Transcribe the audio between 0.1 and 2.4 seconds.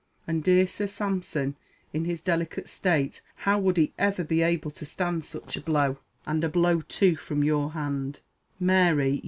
And dear Sir Sampson, in his